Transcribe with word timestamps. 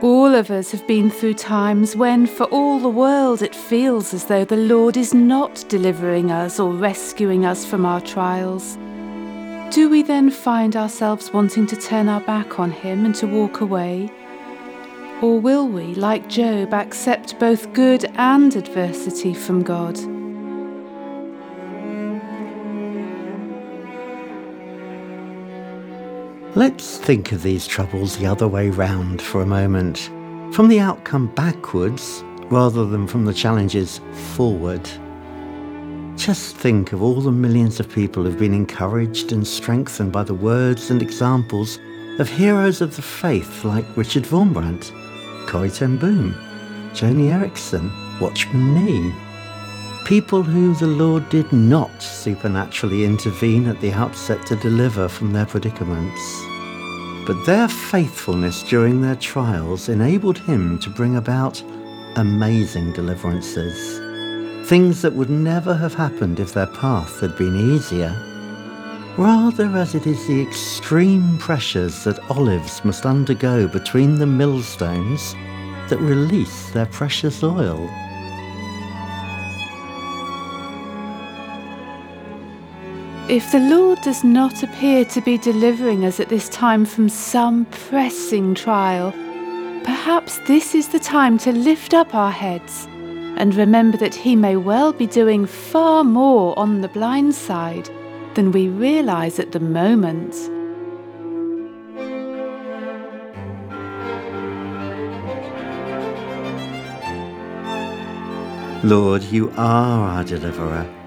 All 0.00 0.32
of 0.32 0.48
us 0.52 0.70
have 0.70 0.86
been 0.86 1.10
through 1.10 1.34
times 1.34 1.96
when, 1.96 2.28
for 2.28 2.44
all 2.44 2.78
the 2.78 2.88
world, 2.88 3.42
it 3.42 3.52
feels 3.52 4.14
as 4.14 4.26
though 4.26 4.44
the 4.44 4.56
Lord 4.56 4.96
is 4.96 5.12
not 5.12 5.64
delivering 5.68 6.30
us 6.30 6.60
or 6.60 6.72
rescuing 6.72 7.44
us 7.44 7.66
from 7.66 7.84
our 7.84 8.00
trials. 8.00 8.76
Do 9.74 9.88
we 9.90 10.02
then 10.02 10.30
find 10.30 10.76
ourselves 10.76 11.32
wanting 11.32 11.66
to 11.66 11.76
turn 11.76 12.08
our 12.08 12.20
back 12.20 12.60
on 12.60 12.70
Him 12.70 13.04
and 13.04 13.14
to 13.16 13.26
walk 13.26 13.60
away? 13.60 14.08
Or 15.20 15.40
will 15.40 15.66
we, 15.66 15.96
like 15.96 16.28
Job, 16.28 16.72
accept 16.74 17.40
both 17.40 17.72
good 17.72 18.04
and 18.14 18.54
adversity 18.54 19.34
from 19.34 19.64
God? 19.64 19.98
Let's 26.58 26.98
think 26.98 27.30
of 27.30 27.44
these 27.44 27.68
troubles 27.68 28.16
the 28.16 28.26
other 28.26 28.48
way 28.48 28.70
round 28.70 29.22
for 29.22 29.42
a 29.42 29.46
moment, 29.46 30.10
from 30.52 30.66
the 30.66 30.80
outcome 30.80 31.28
backwards 31.36 32.24
rather 32.50 32.84
than 32.84 33.06
from 33.06 33.24
the 33.24 33.32
challenges 33.32 34.00
forward. 34.34 34.82
Just 36.16 36.56
think 36.56 36.92
of 36.92 37.00
all 37.00 37.20
the 37.20 37.30
millions 37.30 37.78
of 37.78 37.88
people 37.88 38.24
who've 38.24 38.36
been 38.36 38.54
encouraged 38.54 39.30
and 39.30 39.46
strengthened 39.46 40.10
by 40.10 40.24
the 40.24 40.34
words 40.34 40.90
and 40.90 41.00
examples 41.00 41.78
of 42.18 42.28
heroes 42.28 42.80
of 42.80 42.96
the 42.96 43.02
faith 43.02 43.64
like 43.64 43.96
Richard 43.96 44.24
Wurmbrand, 44.24 44.90
Corrie 45.46 45.70
ten 45.70 45.96
Boom, 45.96 46.34
Joni 46.92 47.30
Eareckson, 47.30 47.88
Watchman 48.20 48.74
Nee. 48.74 49.27
People 50.04 50.42
who 50.42 50.74
the 50.74 50.86
Lord 50.86 51.28
did 51.28 51.52
not 51.52 52.02
supernaturally 52.02 53.04
intervene 53.04 53.66
at 53.66 53.80
the 53.80 53.92
outset 53.92 54.46
to 54.46 54.56
deliver 54.56 55.08
from 55.08 55.32
their 55.32 55.46
predicaments 55.46 56.48
but 57.28 57.44
their 57.44 57.68
faithfulness 57.68 58.62
during 58.62 59.02
their 59.02 59.14
trials 59.14 59.90
enabled 59.90 60.38
him 60.38 60.78
to 60.78 60.88
bring 60.88 61.16
about 61.16 61.62
amazing 62.16 62.90
deliverances. 62.94 63.98
Things 64.66 65.02
that 65.02 65.12
would 65.12 65.28
never 65.28 65.74
have 65.74 65.92
happened 65.92 66.40
if 66.40 66.54
their 66.54 66.68
path 66.68 67.20
had 67.20 67.36
been 67.36 67.54
easier. 67.54 68.16
Rather, 69.18 69.66
as 69.76 69.94
it 69.94 70.06
is 70.06 70.26
the 70.26 70.40
extreme 70.40 71.36
pressures 71.36 72.02
that 72.04 72.18
olives 72.30 72.82
must 72.82 73.04
undergo 73.04 73.68
between 73.68 74.14
the 74.14 74.26
millstones 74.26 75.34
that 75.90 75.98
release 76.00 76.70
their 76.70 76.86
precious 76.86 77.42
oil. 77.42 77.90
If 83.28 83.52
the 83.52 83.60
Lord 83.60 84.00
does 84.00 84.24
not 84.24 84.62
appear 84.62 85.04
to 85.04 85.20
be 85.20 85.36
delivering 85.36 86.06
us 86.06 86.18
at 86.18 86.30
this 86.30 86.48
time 86.48 86.86
from 86.86 87.10
some 87.10 87.66
pressing 87.66 88.54
trial, 88.54 89.12
perhaps 89.84 90.38
this 90.46 90.74
is 90.74 90.88
the 90.88 90.98
time 90.98 91.36
to 91.40 91.52
lift 91.52 91.92
up 91.92 92.14
our 92.14 92.30
heads 92.30 92.86
and 93.36 93.54
remember 93.54 93.98
that 93.98 94.14
He 94.14 94.34
may 94.34 94.56
well 94.56 94.94
be 94.94 95.06
doing 95.06 95.44
far 95.44 96.04
more 96.04 96.58
on 96.58 96.80
the 96.80 96.88
blind 96.88 97.34
side 97.34 97.90
than 98.34 98.50
we 98.50 98.68
realize 98.68 99.38
at 99.38 99.52
the 99.52 99.60
moment. 99.60 100.34
Lord, 108.82 109.22
you 109.24 109.52
are 109.58 110.16
our 110.16 110.24
deliverer. 110.24 110.97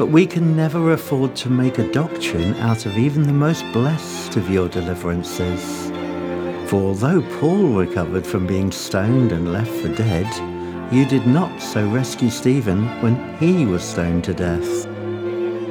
But 0.00 0.06
we 0.06 0.24
can 0.24 0.56
never 0.56 0.92
afford 0.92 1.36
to 1.36 1.50
make 1.50 1.76
a 1.76 1.92
doctrine 1.92 2.54
out 2.54 2.86
of 2.86 2.96
even 2.96 3.24
the 3.24 3.34
most 3.34 3.70
blessed 3.70 4.34
of 4.38 4.48
your 4.48 4.66
deliverances. 4.66 5.90
For 6.70 6.80
although 6.80 7.20
Paul 7.38 7.74
recovered 7.74 8.26
from 8.26 8.46
being 8.46 8.72
stoned 8.72 9.30
and 9.30 9.52
left 9.52 9.70
for 9.70 9.94
dead, 9.94 10.26
you 10.90 11.04
did 11.04 11.26
not 11.26 11.60
so 11.60 11.86
rescue 11.86 12.30
Stephen 12.30 12.86
when 13.02 13.36
he 13.36 13.66
was 13.66 13.82
stoned 13.82 14.24
to 14.24 14.32
death. 14.32 14.86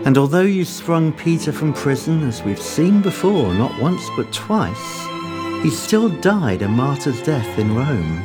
And 0.05 0.15
although 0.15 0.41
you 0.41 0.63
sprung 0.63 1.11
Peter 1.11 1.51
from 1.51 1.73
prison, 1.73 2.21
as 2.27 2.43
we've 2.43 2.61
seen 2.61 3.01
before, 3.01 3.51
not 3.55 3.81
once 3.81 4.07
but 4.15 4.31
twice, 4.31 5.07
he 5.63 5.71
still 5.71 6.07
died 6.07 6.61
a 6.61 6.67
martyr's 6.67 7.23
death 7.23 7.57
in 7.57 7.73
Rome. 7.73 8.21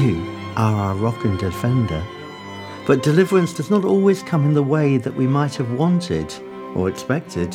You 0.00 0.32
are 0.56 0.76
our 0.76 0.94
rock 0.94 1.24
and 1.24 1.36
defender. 1.40 2.04
But 2.86 3.02
deliverance 3.02 3.52
does 3.52 3.68
not 3.68 3.84
always 3.84 4.22
come 4.22 4.44
in 4.44 4.54
the 4.54 4.62
way 4.62 4.96
that 4.96 5.16
we 5.16 5.26
might 5.26 5.56
have 5.56 5.72
wanted 5.72 6.32
or 6.76 6.88
expected. 6.88 7.52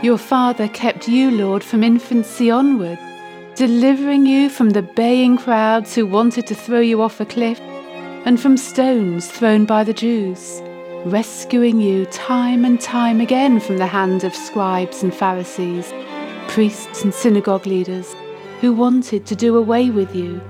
Your 0.00 0.16
Father 0.16 0.68
kept 0.68 1.08
you, 1.08 1.32
Lord, 1.32 1.64
from 1.64 1.82
infancy 1.82 2.52
onward, 2.52 3.00
delivering 3.56 4.26
you 4.26 4.48
from 4.48 4.70
the 4.70 4.82
baying 4.82 5.38
crowds 5.38 5.96
who 5.96 6.06
wanted 6.06 6.46
to 6.46 6.54
throw 6.54 6.78
you 6.78 7.02
off 7.02 7.20
a 7.20 7.26
cliff, 7.26 7.58
and 8.24 8.40
from 8.40 8.56
stones 8.56 9.26
thrown 9.26 9.64
by 9.64 9.82
the 9.82 9.92
Jews 9.92 10.62
rescuing 11.10 11.80
you 11.80 12.04
time 12.06 12.64
and 12.64 12.80
time 12.80 13.20
again 13.20 13.60
from 13.60 13.78
the 13.78 13.86
hand 13.86 14.24
of 14.24 14.34
scribes 14.34 15.02
and 15.02 15.14
Pharisees, 15.14 15.92
priests 16.48 17.02
and 17.02 17.14
synagogue 17.14 17.66
leaders 17.66 18.14
who 18.60 18.72
wanted 18.72 19.24
to 19.26 19.36
do 19.36 19.56
away 19.56 19.90
with 19.90 20.14
you. 20.14 20.40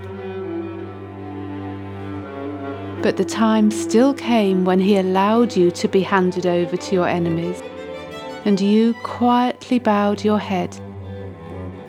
But 3.03 3.17
the 3.17 3.25
time 3.25 3.71
still 3.71 4.13
came 4.13 4.65
when 4.65 4.81
he 4.81 4.97
allowed 4.97 5.57
you 5.57 5.71
to 5.73 5.89
be 5.89 6.01
handed 6.01 6.47
over 6.47 6.77
to 6.77 6.95
your 6.95 7.07
enemies, 7.07 7.63
and 8.45 8.61
you 8.61 8.95
quietly 9.03 9.79
bowed 9.79 10.25
your 10.25 10.39
head 10.39 10.77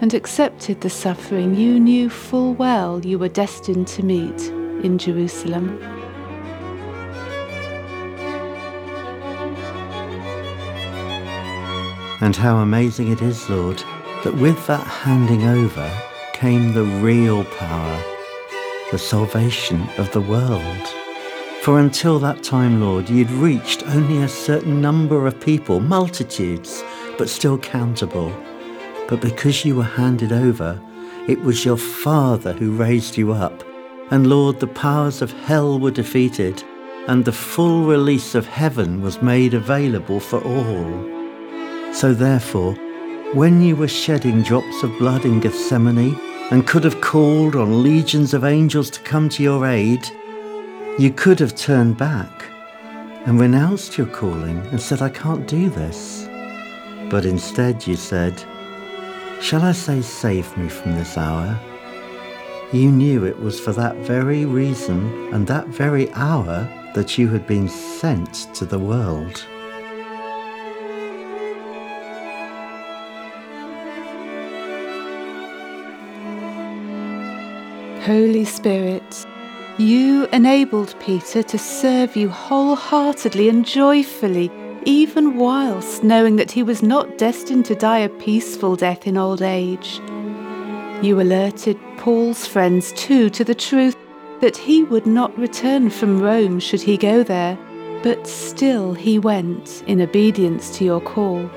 and 0.01 0.13
accepted 0.13 0.81
the 0.81 0.90
suffering 0.90 1.56
you 1.56 1.80
knew 1.80 2.09
full 2.09 2.53
well 2.53 3.03
you 3.06 3.18
were 3.18 3.30
destined 3.30 3.88
to 3.88 4.03
meet 4.03 4.47
in 4.84 4.97
Jerusalem. 4.97 5.80
And 12.22 12.35
how 12.35 12.57
amazing 12.57 13.12
it 13.12 13.22
is, 13.22 13.50
Lord, 13.50 13.81
that 14.24 14.35
with 14.35 14.68
that 14.68 14.85
handing 14.85 15.44
over 15.44 15.90
came 16.34 16.74
the 16.74 16.84
real 16.84 17.46
power, 17.46 18.03
the 18.91 18.97
salvation 18.97 19.88
of 19.97 20.12
the 20.12 20.22
world. 20.22 20.88
For 21.62 21.80
until 21.80 22.19
that 22.19 22.44
time, 22.44 22.81
Lord, 22.81 23.09
you'd 23.09 23.31
reached 23.31 23.88
only 23.88 24.22
a 24.22 24.28
certain 24.28 24.81
number 24.81 25.28
of 25.28 25.40
people, 25.40 25.80
multitudes, 25.80 26.84
but 27.18 27.30
still 27.30 27.57
countable. 27.57 28.34
But 29.07 29.22
because 29.22 29.63
you 29.63 29.75
were 29.75 29.84
handed 29.84 30.34
over, 30.34 30.81
it 31.28 31.41
was 31.41 31.63
your 31.63 31.78
Father 31.78 32.53
who 32.53 32.72
raised 32.72 33.18
you 33.18 33.31
up. 33.31 33.63
And 34.12 34.28
Lord, 34.28 34.59
the 34.59 34.68
powers 34.68 35.22
of 35.22 35.31
hell 35.31 35.80
were 35.80 35.91
defeated, 35.91 36.63
and 37.07 37.24
the 37.24 37.31
full 37.31 37.86
release 37.86 38.36
of 38.36 38.47
heaven 38.47 39.01
was 39.01 39.22
made 39.22 39.53
available 39.53 40.19
for 40.19 40.41
all. 40.44 41.19
So 41.94 42.13
therefore, 42.13 42.73
when 43.33 43.61
you 43.61 43.75
were 43.75 43.88
shedding 43.88 44.41
drops 44.41 44.83
of 44.83 44.97
blood 44.97 45.25
in 45.25 45.39
Gethsemane 45.39 46.19
and 46.51 46.66
could 46.66 46.83
have 46.83 47.01
called 47.01 47.55
on 47.55 47.83
legions 47.83 48.33
of 48.33 48.44
angels 48.44 48.89
to 48.91 49.01
come 49.01 49.30
to 49.30 49.44
your 49.44 49.65
aid, 49.65 50.07
you 50.97 51.12
could 51.12 51.39
have 51.39 51.56
turned 51.56 51.97
back 51.97 52.45
and 53.25 53.39
renounced 53.39 53.97
your 53.97 54.07
calling 54.07 54.57
and 54.68 54.81
said, 54.81 55.01
I 55.01 55.09
can't 55.09 55.47
do 55.47 55.69
this. 55.69 56.27
But 57.09 57.25
instead 57.25 57.86
you 57.86 57.95
said, 57.95 58.44
Shall 59.41 59.62
I 59.62 59.71
say, 59.71 60.01
save 60.01 60.56
me 60.57 60.68
from 60.68 60.95
this 60.95 61.18
hour? 61.18 61.59
You 62.71 62.91
knew 62.91 63.25
it 63.25 63.39
was 63.39 63.59
for 63.59 63.71
that 63.74 63.95
very 63.97 64.45
reason 64.45 65.33
and 65.33 65.47
that 65.47 65.68
very 65.68 66.12
hour 66.13 66.68
that 66.94 67.18
you 67.18 67.27
had 67.30 67.47
been 67.47 67.69
sent 67.69 68.53
to 68.56 68.65
the 68.65 68.80
world. 68.80 69.45
Holy 78.01 78.46
Spirit, 78.46 79.28
you 79.78 80.25
enabled 80.28 80.96
Peter 81.01 81.44
to 81.44 81.57
serve 81.57 82.16
you 82.16 82.30
wholeheartedly 82.30 83.50
and 83.50 83.66
joyfully, 83.66 84.50
even 84.86 85.36
whilst 85.38 86.01
knowing 86.01 86.38
that 86.38 86.50
he 86.51 86.63
was 86.63 86.81
not 86.81 87.18
destined 87.18 87.66
to 87.66 87.75
die 87.75 88.00
a 88.00 88.07
peaceful 88.07 88.78
death 88.78 89.06
in 89.06 89.18
old 89.18 89.42
age. 89.42 90.00
You 91.01 91.19
alerted 91.19 91.78
Paul's 91.98 92.48
friends 92.48 92.94
too 92.94 93.30
to 93.31 93.44
the 93.44 93.54
truth 93.54 93.98
that 94.40 94.56
he 94.56 94.84
would 94.84 95.06
not 95.06 95.38
return 95.38 95.90
from 95.90 96.22
Rome 96.22 96.62
should 96.62 96.81
he 96.81 96.96
go 96.96 97.22
there, 97.22 97.57
but 98.01 98.25
still 98.25 98.94
he 98.94 99.19
went 99.19 99.84
in 99.88 100.00
obedience 100.00 100.78
to 100.78 100.86
your 100.86 101.01
call. 101.01 101.50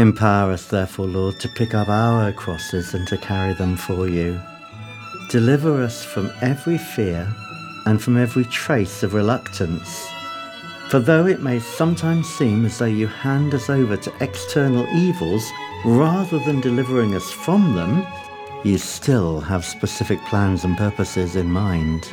Empower 0.00 0.52
us, 0.52 0.66
therefore, 0.66 1.06
Lord, 1.06 1.38
to 1.40 1.48
pick 1.50 1.74
up 1.74 1.90
our 1.90 2.32
crosses 2.32 2.94
and 2.94 3.06
to 3.08 3.18
carry 3.18 3.52
them 3.52 3.76
for 3.76 4.08
you. 4.08 4.40
Deliver 5.28 5.82
us 5.82 6.02
from 6.02 6.32
every 6.40 6.78
fear 6.78 7.28
and 7.84 8.02
from 8.02 8.16
every 8.16 8.44
trace 8.44 9.02
of 9.02 9.12
reluctance. 9.12 10.08
For 10.88 11.00
though 11.00 11.26
it 11.26 11.42
may 11.42 11.58
sometimes 11.58 12.26
seem 12.30 12.64
as 12.64 12.78
though 12.78 12.86
you 12.86 13.08
hand 13.08 13.52
us 13.52 13.68
over 13.68 13.98
to 13.98 14.12
external 14.20 14.88
evils 14.88 15.46
rather 15.84 16.38
than 16.46 16.62
delivering 16.62 17.14
us 17.14 17.30
from 17.30 17.74
them, 17.74 18.02
you 18.64 18.78
still 18.78 19.38
have 19.38 19.66
specific 19.66 20.18
plans 20.24 20.64
and 20.64 20.78
purposes 20.78 21.36
in 21.36 21.52
mind. 21.52 22.10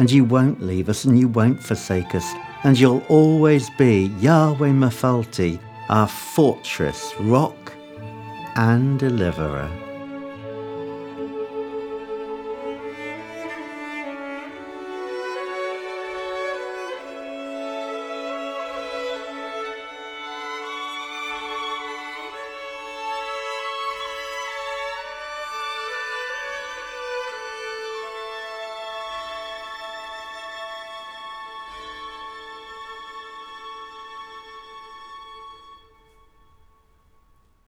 And 0.00 0.10
you 0.10 0.24
won't 0.24 0.60
leave 0.60 0.88
us 0.88 1.04
and 1.04 1.16
you 1.16 1.28
won't 1.28 1.62
forsake 1.62 2.12
us, 2.12 2.28
and 2.64 2.76
you'll 2.76 3.04
always 3.08 3.70
be 3.78 4.06
Yahweh 4.18 4.72
Mephalti, 4.72 5.60
our 5.90 6.06
fortress, 6.06 7.12
rock, 7.18 7.72
and 8.54 8.96
deliverer. 9.00 9.68